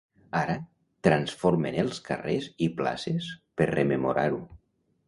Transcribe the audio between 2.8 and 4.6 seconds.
places per rememorar-ho.